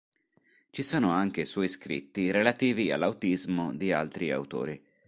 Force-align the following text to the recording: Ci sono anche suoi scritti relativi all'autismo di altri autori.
Ci 0.71 0.81
sono 0.81 1.11
anche 1.11 1.45
suoi 1.45 1.69
scritti 1.69 2.31
relativi 2.31 2.91
all'autismo 2.91 3.71
di 3.75 3.91
altri 3.93 4.31
autori. 4.31 4.83